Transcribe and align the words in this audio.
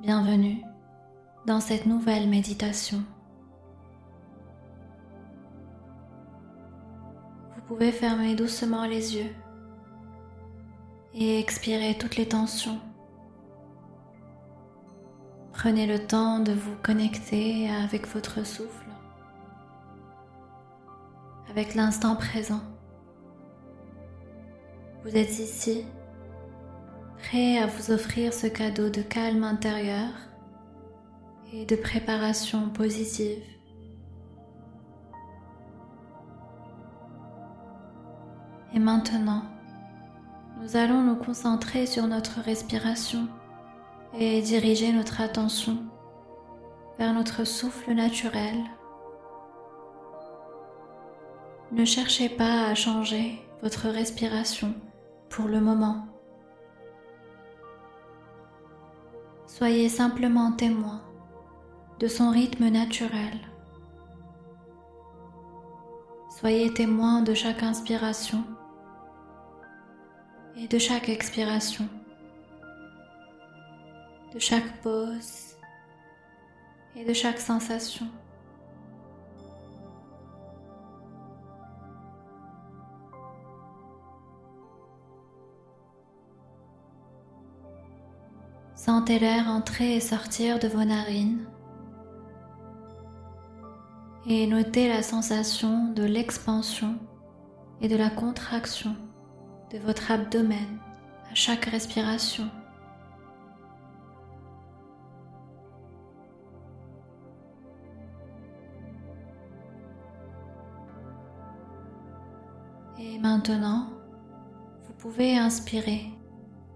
Bienvenue 0.00 0.62
dans 1.44 1.58
cette 1.58 1.84
nouvelle 1.84 2.28
méditation. 2.28 3.02
Vous 7.56 7.62
pouvez 7.66 7.90
fermer 7.90 8.36
doucement 8.36 8.84
les 8.86 9.16
yeux 9.16 9.34
et 11.14 11.40
expirer 11.40 11.98
toutes 11.98 12.14
les 12.14 12.28
tensions. 12.28 12.78
Prenez 15.52 15.88
le 15.88 15.98
temps 15.98 16.38
de 16.38 16.52
vous 16.52 16.76
connecter 16.76 17.68
avec 17.68 18.06
votre 18.06 18.46
souffle, 18.46 18.86
avec 21.50 21.74
l'instant 21.74 22.14
présent. 22.14 22.62
Vous 25.02 25.16
êtes 25.16 25.40
ici, 25.40 25.84
prêt 27.18 27.58
à 27.58 27.66
vous 27.66 27.90
offrir 27.90 28.32
ce 28.32 28.46
cadeau 28.46 28.88
de 28.90 29.02
calme 29.02 29.44
intérieur 29.44 30.10
et 31.52 31.64
de 31.64 31.76
préparation 31.76 32.68
positive. 32.68 33.42
Et 38.74 38.78
maintenant, 38.78 39.42
nous 40.60 40.76
allons 40.76 41.02
nous 41.02 41.16
concentrer 41.16 41.86
sur 41.86 42.06
notre 42.06 42.40
respiration 42.40 43.28
et 44.18 44.40
diriger 44.42 44.92
notre 44.92 45.20
attention 45.20 45.78
vers 46.98 47.14
notre 47.14 47.44
souffle 47.44 47.92
naturel. 47.92 48.56
Ne 51.72 51.84
cherchez 51.84 52.28
pas 52.28 52.66
à 52.66 52.74
changer 52.74 53.40
votre 53.62 53.88
respiration 53.88 54.74
pour 55.28 55.46
le 55.46 55.60
moment. 55.60 56.06
Soyez 59.58 59.88
simplement 59.88 60.52
témoin 60.52 61.02
de 61.98 62.06
son 62.06 62.30
rythme 62.30 62.68
naturel. 62.68 63.40
Soyez 66.38 66.72
témoin 66.72 67.22
de 67.22 67.34
chaque 67.34 67.64
inspiration 67.64 68.44
et 70.56 70.68
de 70.68 70.78
chaque 70.78 71.08
expiration, 71.08 71.88
de 74.32 74.38
chaque 74.38 74.80
pause 74.80 75.56
et 76.94 77.04
de 77.04 77.12
chaque 77.12 77.40
sensation. 77.40 78.06
Sentez 88.78 89.18
l'air 89.18 89.48
entrer 89.48 89.96
et 89.96 90.00
sortir 90.00 90.60
de 90.60 90.68
vos 90.68 90.84
narines 90.84 91.44
et 94.24 94.46
notez 94.46 94.88
la 94.88 95.02
sensation 95.02 95.92
de 95.94 96.04
l'expansion 96.04 96.94
et 97.80 97.88
de 97.88 97.96
la 97.96 98.08
contraction 98.08 98.94
de 99.72 99.78
votre 99.78 100.12
abdomen 100.12 100.78
à 101.28 101.34
chaque 101.34 101.64
respiration. 101.64 102.48
Et 113.00 113.18
maintenant, 113.18 113.88
vous 114.84 114.94
pouvez 114.94 115.36
inspirer 115.36 116.12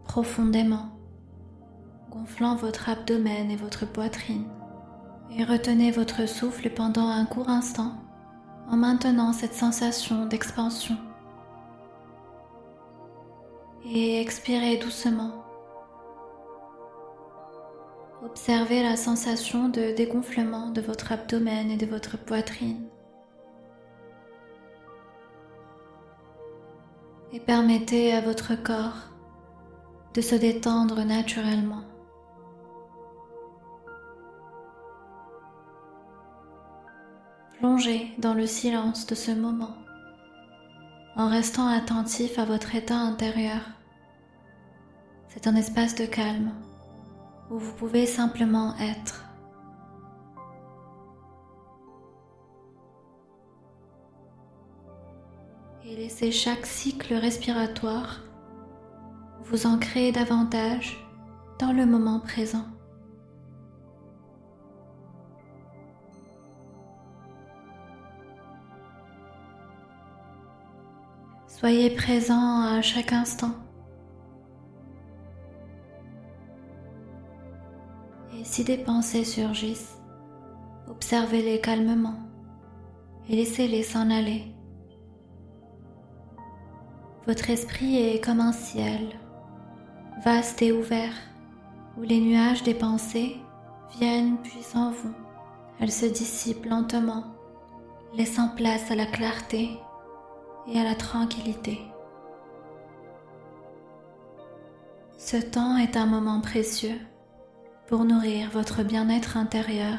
profondément, 0.03 0.92
gonflant 2.13 2.57
votre 2.57 2.89
abdomen 2.89 3.51
et 3.51 3.57
votre 3.57 3.87
poitrine. 3.87 4.45
Et 5.37 5.45
retenez 5.45 5.91
votre 5.91 6.29
souffle 6.29 6.71
pendant 6.71 7.09
un 7.09 7.25
court 7.25 7.49
instant 7.49 7.95
en 8.69 8.77
maintenant 8.77 9.33
cette 9.33 9.55
sensation 9.55 10.27
d'expansion 10.27 10.97
et 13.85 14.21
expirez 14.21 14.77
doucement. 14.77 15.45
Observez 18.25 18.83
la 18.83 18.97
sensation 18.97 19.69
de 19.69 19.95
dégonflement 19.95 20.71
de 20.71 20.81
votre 20.81 21.13
abdomen 21.13 21.71
et 21.71 21.77
de 21.77 21.87
votre 21.87 22.17
poitrine. 22.17 22.87
Et 27.33 27.41
permettez 27.41 28.13
à 28.13 28.21
votre 28.21 28.55
corps 28.55 29.09
de 30.15 30.21
se 30.21 30.35
détendre 30.35 31.03
naturellement. 31.05 31.83
Plongez 37.63 38.13
dans 38.19 38.35
le 38.35 38.49
silence 38.49 39.07
de 39.07 39.15
ce 39.15 39.31
moment 39.31 39.77
en 41.15 41.29
restant 41.29 41.69
attentif 41.69 42.41
à 42.41 42.45
votre 42.45 42.75
état 42.75 42.97
intérieur. 42.97 43.61
C'est 45.29 45.47
un 45.47 45.55
espace 45.55 45.95
de 45.95 46.05
calme 46.05 46.51
où 47.53 47.61
vous 47.61 47.73
pouvez 47.75 48.05
simplement 48.05 48.75
être. 48.79 49.25
Et 55.85 55.95
laissez 55.95 56.33
chaque 56.33 56.67
cycle 56.67 57.15
respiratoire 57.15 58.23
vous 59.45 59.69
ancrer 59.69 60.11
davantage 60.11 60.99
dans 61.61 61.71
le 61.71 61.87
moment 61.87 62.19
présent. 62.19 62.72
Soyez 71.59 71.91
présent 71.91 72.63
à 72.63 72.81
chaque 72.81 73.13
instant. 73.13 73.53
Et 78.35 78.43
si 78.43 78.65
des 78.65 78.79
pensées 78.79 79.23
surgissent, 79.23 79.99
observez-les 80.89 81.61
calmement 81.61 82.17
et 83.29 83.37
laissez-les 83.37 83.83
s'en 83.83 84.11
aller. 84.11 84.47
Votre 87.27 87.51
esprit 87.51 87.97
est 87.99 88.25
comme 88.25 88.41
un 88.41 88.53
ciel, 88.53 89.11
vaste 90.25 90.63
et 90.63 90.73
ouvert, 90.73 91.15
où 91.99 92.03
les 92.03 92.19
nuages 92.19 92.63
des 92.63 92.75
pensées 92.75 93.37
viennent 93.99 94.39
puis 94.43 94.63
s'en 94.63 94.91
vont. 94.91 95.15
Elles 95.81 95.93
se 95.93 96.07
dissipent 96.07 96.65
lentement, 96.65 97.25
laissant 98.15 98.49
place 98.57 98.91
à 98.91 98.97
la 98.97 99.07
clarté 99.07 99.79
et 100.69 100.79
à 100.79 100.85
la 100.85 100.95
tranquillité. 100.95 101.81
Ce 105.19 105.37
temps 105.37 105.77
est 105.77 105.97
un 105.97 106.07
moment 106.07 106.41
précieux 106.41 106.99
pour 107.87 108.05
nourrir 108.05 108.51
votre 108.51 108.83
bien-être 108.83 109.37
intérieur 109.37 109.99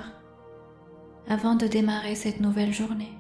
avant 1.28 1.56
de 1.56 1.68
démarrer 1.68 2.16
cette 2.16 2.40
nouvelle 2.40 2.74
journée. 2.74 3.14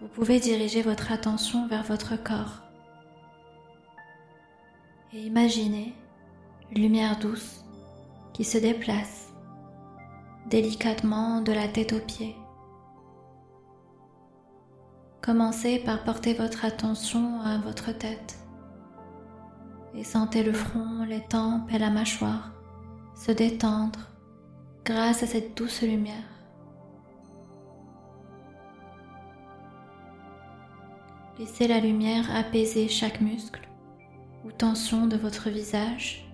Vous 0.00 0.08
pouvez 0.08 0.40
diriger 0.40 0.82
votre 0.82 1.12
attention 1.12 1.66
vers 1.68 1.84
votre 1.84 2.16
corps 2.22 2.62
et 5.12 5.20
imaginer 5.20 5.94
une 6.70 6.82
lumière 6.82 7.18
douce 7.18 7.61
qui 8.32 8.44
se 8.44 8.58
déplace 8.58 9.32
délicatement 10.48 11.40
de 11.40 11.52
la 11.52 11.68
tête 11.68 11.92
aux 11.92 12.00
pieds. 12.00 12.36
Commencez 15.20 15.78
par 15.78 16.02
porter 16.02 16.34
votre 16.34 16.64
attention 16.64 17.40
à 17.42 17.58
votre 17.58 17.92
tête 17.92 18.38
et 19.94 20.04
sentez 20.04 20.42
le 20.42 20.52
front, 20.52 21.04
les 21.04 21.20
tempes 21.20 21.72
et 21.72 21.78
la 21.78 21.90
mâchoire 21.90 22.52
se 23.14 23.30
détendre 23.30 24.00
grâce 24.84 25.22
à 25.22 25.26
cette 25.26 25.56
douce 25.56 25.82
lumière. 25.82 26.24
Laissez 31.38 31.68
la 31.68 31.80
lumière 31.80 32.34
apaiser 32.34 32.88
chaque 32.88 33.20
muscle 33.20 33.68
ou 34.44 34.52
tension 34.52 35.06
de 35.06 35.16
votre 35.16 35.50
visage 35.50 36.31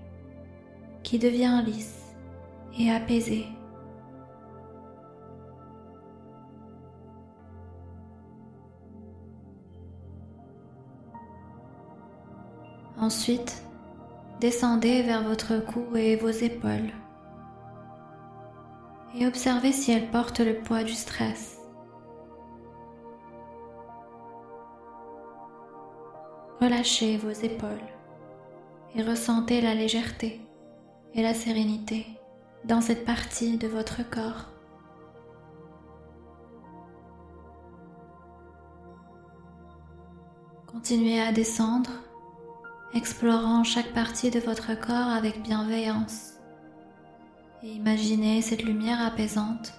qui 1.03 1.19
devient 1.19 1.63
lisse 1.65 2.15
et 2.79 2.91
apaisé. 2.91 3.47
Ensuite, 12.99 13.63
descendez 14.41 15.03
vers 15.03 15.23
votre 15.23 15.59
cou 15.65 15.97
et 15.97 16.17
vos 16.17 16.31
épaules 16.31 16.93
et 19.15 19.27
observez 19.27 19.73
si 19.73 19.93
elles 19.93 20.11
portent 20.11 20.41
le 20.41 20.55
poids 20.59 20.85
du 20.85 20.93
stress. 20.93 21.59
relâchez 26.61 27.17
vos 27.17 27.31
épaules 27.31 27.89
et 28.95 29.03
ressentez 29.03 29.61
la 29.61 29.75
légèreté 29.75 30.41
la 31.23 31.35
sérénité 31.35 32.07
dans 32.65 32.81
cette 32.81 33.05
partie 33.05 33.59
de 33.59 33.69
votre 33.69 34.09
corps. 34.09 34.47
Continuez 40.67 41.21
à 41.21 41.33
descendre, 41.33 41.91
explorant 42.95 43.65
chaque 43.65 43.93
partie 43.93 44.31
de 44.31 44.39
votre 44.39 44.79
corps 44.79 45.11
avec 45.11 45.43
bienveillance. 45.43 46.35
Et 47.63 47.71
imaginez 47.71 48.43
cette 48.43 48.63
lumière 48.63 49.01
apaisante 49.01 49.73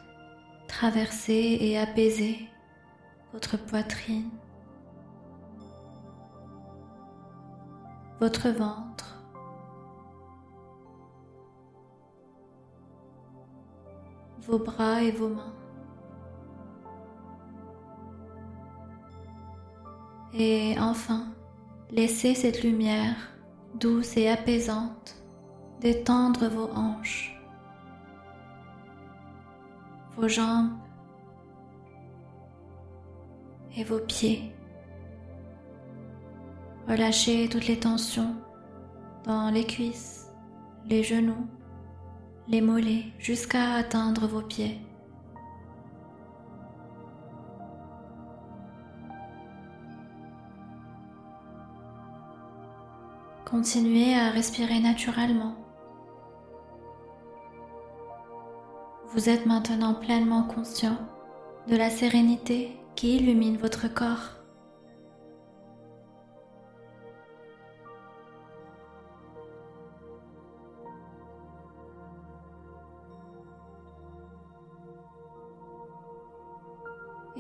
traverser 0.68 1.58
et 1.62 1.78
apaiser 1.78 2.48
votre 3.34 3.58
poitrine, 3.58 4.30
votre 8.20 8.50
ventre, 8.50 9.19
vos 14.50 14.58
bras 14.58 15.04
et 15.04 15.12
vos 15.12 15.30
mains. 15.30 15.54
Et 20.34 20.76
enfin, 20.80 21.28
laissez 21.92 22.34
cette 22.34 22.64
lumière 22.64 23.16
douce 23.76 24.18
et 24.18 24.28
apaisante 24.28 25.16
détendre 25.82 26.50
vos 26.50 26.70
hanches, 26.76 27.40
vos 30.18 30.28
jambes 30.28 30.78
et 33.78 33.84
vos 33.84 34.00
pieds. 34.00 34.52
Relâchez 36.88 37.48
toutes 37.50 37.68
les 37.68 37.80
tensions 37.80 38.36
dans 39.26 39.52
les 39.52 39.66
cuisses, 39.66 40.32
les 40.88 41.04
genoux, 41.04 41.48
les 42.50 42.62
mollets 42.62 43.06
jusqu'à 43.20 43.76
atteindre 43.76 44.26
vos 44.26 44.42
pieds. 44.42 44.80
Continuez 53.46 54.16
à 54.16 54.32
respirer 54.32 54.80
naturellement. 54.80 55.56
Vous 59.14 59.30
êtes 59.30 59.46
maintenant 59.46 59.94
pleinement 59.94 60.44
conscient 60.44 60.98
de 61.68 61.76
la 61.76 61.92
sérénité 61.92 62.80
qui 62.96 63.18
illumine 63.18 63.58
votre 63.58 63.88
corps. 63.94 64.39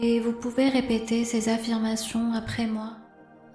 Et 0.01 0.21
vous 0.21 0.31
pouvez 0.31 0.69
répéter 0.69 1.25
ces 1.25 1.49
affirmations 1.49 2.31
après 2.33 2.67
moi 2.67 2.91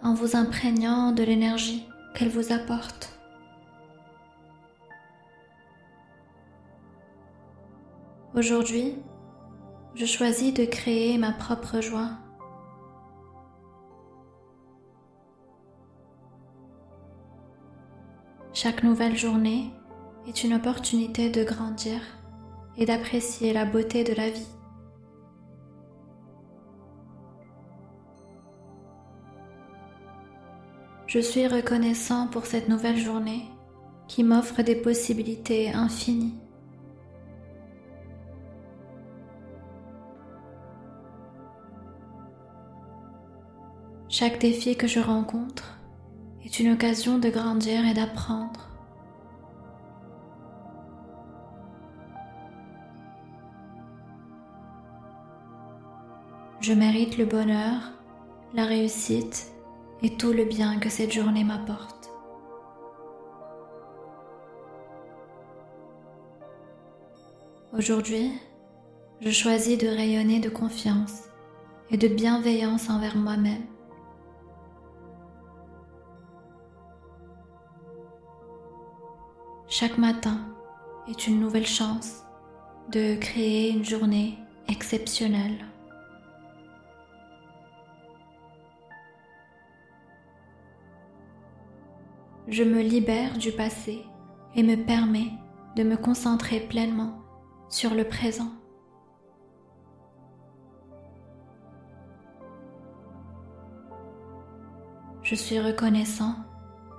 en 0.02 0.12
vous 0.12 0.36
imprégnant 0.36 1.12
de 1.12 1.22
l'énergie 1.22 1.86
qu'elle 2.14 2.28
vous 2.28 2.52
apporte. 2.52 3.18
Aujourd'hui, 8.34 8.96
je 9.94 10.04
choisis 10.04 10.52
de 10.52 10.66
créer 10.66 11.16
ma 11.16 11.32
propre 11.32 11.80
joie. 11.80 12.10
Chaque 18.52 18.82
nouvelle 18.82 19.16
journée 19.16 19.70
est 20.28 20.44
une 20.44 20.52
opportunité 20.52 21.30
de 21.30 21.42
grandir 21.42 22.00
et 22.76 22.84
d'apprécier 22.84 23.54
la 23.54 23.64
beauté 23.64 24.04
de 24.04 24.12
la 24.12 24.28
vie. 24.28 24.53
Je 31.14 31.20
suis 31.20 31.46
reconnaissant 31.46 32.26
pour 32.26 32.44
cette 32.44 32.68
nouvelle 32.68 32.96
journée 32.96 33.44
qui 34.08 34.24
m'offre 34.24 34.62
des 34.62 34.74
possibilités 34.74 35.70
infinies. 35.70 36.34
Chaque 44.08 44.40
défi 44.40 44.76
que 44.76 44.88
je 44.88 44.98
rencontre 44.98 45.78
est 46.44 46.58
une 46.58 46.72
occasion 46.72 47.18
de 47.18 47.28
grandir 47.28 47.86
et 47.86 47.94
d'apprendre. 47.94 48.68
Je 56.58 56.72
mérite 56.72 57.18
le 57.18 57.24
bonheur, 57.24 57.92
la 58.52 58.64
réussite 58.64 59.53
et 60.04 60.18
tout 60.18 60.34
le 60.34 60.44
bien 60.44 60.78
que 60.78 60.90
cette 60.90 61.12
journée 61.12 61.44
m'apporte. 61.44 62.10
Aujourd'hui, 67.72 68.30
je 69.22 69.30
choisis 69.30 69.78
de 69.78 69.88
rayonner 69.88 70.40
de 70.40 70.50
confiance 70.50 71.22
et 71.90 71.96
de 71.96 72.06
bienveillance 72.06 72.90
envers 72.90 73.16
moi-même. 73.16 73.64
Chaque 79.68 79.96
matin 79.96 80.38
est 81.08 81.26
une 81.26 81.40
nouvelle 81.40 81.66
chance 81.66 82.24
de 82.92 83.16
créer 83.16 83.70
une 83.70 83.86
journée 83.86 84.38
exceptionnelle. 84.68 85.64
Je 92.48 92.62
me 92.62 92.82
libère 92.82 93.38
du 93.38 93.52
passé 93.52 94.04
et 94.54 94.62
me 94.62 94.76
permets 94.76 95.32
de 95.76 95.82
me 95.82 95.96
concentrer 95.96 96.60
pleinement 96.60 97.18
sur 97.68 97.94
le 97.94 98.04
présent. 98.04 98.52
Je 105.22 105.34
suis 105.34 105.58
reconnaissant 105.58 106.34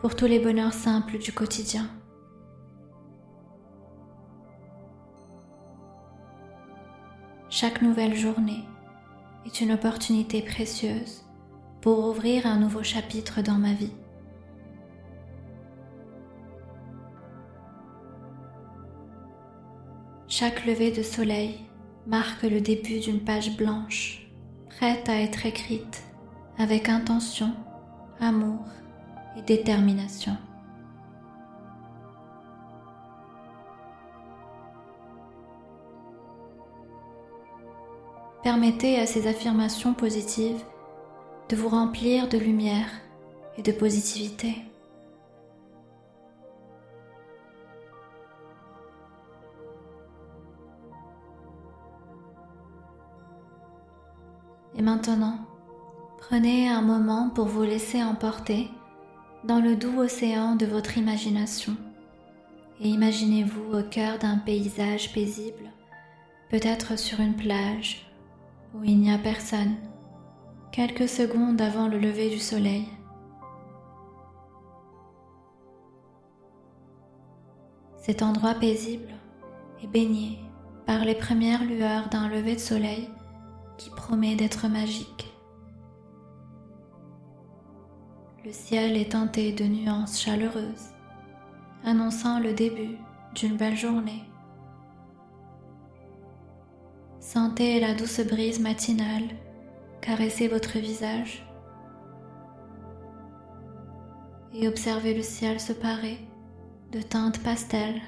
pour 0.01 0.15
tous 0.15 0.25
les 0.25 0.39
bonheurs 0.39 0.73
simples 0.73 1.19
du 1.19 1.31
quotidien. 1.31 1.87
Chaque 7.49 7.83
nouvelle 7.83 8.15
journée 8.15 8.65
est 9.45 9.61
une 9.61 9.71
opportunité 9.71 10.41
précieuse 10.41 11.23
pour 11.81 12.07
ouvrir 12.07 12.47
un 12.47 12.57
nouveau 12.57 12.81
chapitre 12.81 13.43
dans 13.43 13.59
ma 13.59 13.73
vie. 13.73 13.93
Chaque 20.37 20.65
lever 20.65 20.91
de 20.91 21.01
soleil 21.01 21.61
marque 22.07 22.43
le 22.43 22.59
début 22.59 22.99
d'une 22.99 23.21
page 23.21 23.55
blanche, 23.55 24.27
prête 24.67 25.07
à 25.07 25.21
être 25.21 25.45
écrite 25.45 26.03
avec 26.57 26.89
intention, 26.89 27.53
amour 28.19 28.59
et 29.37 29.41
détermination. 29.43 30.35
Permettez 38.43 38.99
à 38.99 39.05
ces 39.05 39.27
affirmations 39.27 39.93
positives 39.93 40.65
de 41.47 41.55
vous 41.55 41.69
remplir 41.69 42.27
de 42.27 42.37
lumière 42.37 42.89
et 43.57 43.61
de 43.61 43.71
positivité. 43.71 44.53
Et 54.77 54.81
maintenant, 54.81 55.39
prenez 56.17 56.67
un 56.69 56.81
moment 56.81 57.29
pour 57.29 57.45
vous 57.45 57.63
laisser 57.63 58.03
emporter 58.03 58.69
dans 59.43 59.59
le 59.59 59.75
doux 59.75 59.99
océan 59.99 60.55
de 60.55 60.65
votre 60.65 60.97
imagination 60.97 61.77
et 62.81 62.89
imaginez-vous 62.89 63.77
au 63.77 63.83
cœur 63.83 64.19
d'un 64.19 64.37
paysage 64.37 65.13
paisible, 65.13 65.71
peut-être 66.49 66.97
sur 66.97 67.19
une 67.19 67.35
plage 67.35 68.05
où 68.73 68.83
il 68.83 68.99
n'y 68.99 69.11
a 69.11 69.17
personne, 69.17 69.75
quelques 70.71 71.07
secondes 71.07 71.61
avant 71.61 71.87
le 71.87 71.97
lever 71.97 72.29
du 72.29 72.39
soleil. 72.39 72.87
Cet 77.97 78.21
endroit 78.21 78.55
paisible 78.55 79.13
est 79.81 79.87
baigné 79.87 80.39
par 80.85 81.05
les 81.05 81.15
premières 81.15 81.63
lueurs 81.63 82.09
d'un 82.09 82.27
lever 82.27 82.55
de 82.55 82.59
soleil 82.59 83.09
qui 83.77 83.89
promet 83.89 84.35
d'être 84.35 84.67
magique. 84.67 85.35
le 88.45 88.51
ciel 88.51 88.95
est 88.95 89.13
teinté 89.13 89.53
de 89.53 89.63
nuances 89.63 90.21
chaleureuses, 90.21 90.91
annonçant 91.83 92.39
le 92.39 92.53
début 92.53 92.95
d'une 93.33 93.57
belle 93.57 93.75
journée. 93.75 94.23
Sentez 97.19 97.79
la 97.79 97.95
douce 97.95 98.19
brise 98.19 98.59
matinale 98.59 99.23
caresser 99.99 100.47
votre 100.47 100.77
visage 100.77 101.43
et 104.53 104.67
observez 104.67 105.15
le 105.15 105.23
ciel 105.23 105.59
se 105.59 105.73
parer 105.73 106.19
de 106.91 107.01
teintes 107.01 107.41
pastel. 107.41 107.99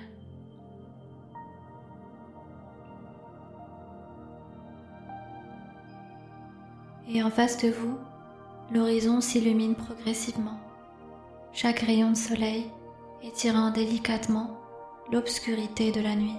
Et 7.09 7.23
en 7.23 7.29
face 7.29 7.57
de 7.63 7.69
vous, 7.69 7.97
l'horizon 8.71 9.21
s'illumine 9.21 9.75
progressivement, 9.75 10.59
chaque 11.53 11.79
rayon 11.79 12.11
de 12.11 12.17
soleil 12.17 12.65
étirant 13.23 13.71
délicatement 13.71 14.59
l'obscurité 15.11 15.93
de 15.93 16.01
la 16.01 16.15
nuit. 16.15 16.35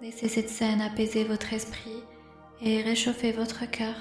Laissez 0.00 0.28
cette 0.28 0.48
scène 0.48 0.80
apaiser 0.80 1.24
votre 1.24 1.52
esprit 1.52 2.02
et 2.62 2.80
réchauffer 2.80 3.32
votre 3.32 3.70
cœur. 3.70 3.94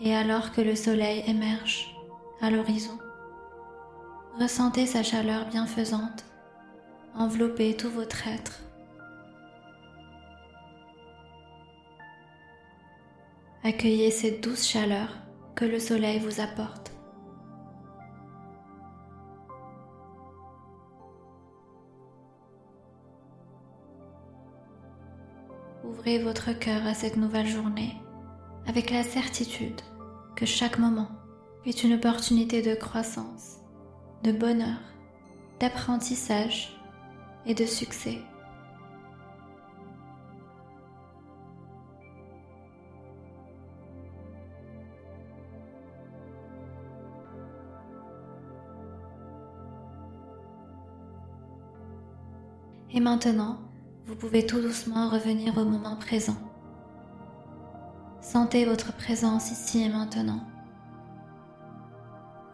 Et 0.00 0.12
alors 0.12 0.50
que 0.50 0.60
le 0.60 0.74
soleil 0.74 1.22
émerge 1.28 1.94
à 2.40 2.50
l'horizon, 2.50 2.98
ressentez 4.40 4.86
sa 4.86 5.04
chaleur 5.04 5.46
bienfaisante 5.46 6.24
envelopper 7.14 7.76
tout 7.76 7.90
votre 7.90 8.26
être. 8.28 8.60
Accueillez 13.64 14.10
cette 14.10 14.42
douce 14.42 14.66
chaleur 14.66 15.08
que 15.54 15.64
le 15.64 15.78
soleil 15.78 16.18
vous 16.18 16.40
apporte. 16.40 16.90
Ouvrez 25.84 26.18
votre 26.18 26.52
cœur 26.58 26.84
à 26.86 26.94
cette 26.94 27.16
nouvelle 27.16 27.46
journée 27.46 27.96
avec 28.66 28.90
la 28.90 29.02
certitude 29.02 29.80
que 30.34 30.46
chaque 30.46 30.78
moment 30.78 31.08
est 31.64 31.84
une 31.84 31.94
opportunité 31.94 32.62
de 32.62 32.74
croissance, 32.74 33.58
de 34.24 34.32
bonheur, 34.32 34.80
d'apprentissage 35.60 36.81
et 37.46 37.54
de 37.54 37.64
succès. 37.64 38.18
Et 52.94 53.00
maintenant, 53.00 53.58
vous 54.06 54.14
pouvez 54.14 54.44
tout 54.44 54.60
doucement 54.60 55.08
revenir 55.08 55.56
au 55.56 55.64
moment 55.64 55.96
présent. 55.96 56.36
Sentez 58.20 58.66
votre 58.66 58.92
présence 58.92 59.50
ici 59.50 59.82
et 59.82 59.88
maintenant. 59.88 60.40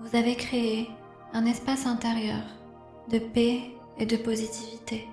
Vous 0.00 0.14
avez 0.16 0.36
créé 0.36 0.88
un 1.32 1.44
espace 1.44 1.86
intérieur 1.86 2.42
de 3.10 3.18
paix 3.18 3.72
et 3.98 4.06
de 4.06 4.16
positivité. 4.16 5.06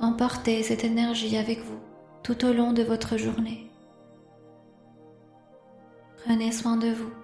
Emportez 0.00 0.62
cette 0.62 0.84
énergie 0.84 1.36
avec 1.36 1.60
vous 1.60 1.78
tout 2.22 2.44
au 2.44 2.52
long 2.52 2.72
de 2.72 2.82
votre 2.82 3.16
journée. 3.16 3.70
Prenez 6.24 6.52
soin 6.52 6.76
de 6.76 6.88
vous. 6.88 7.23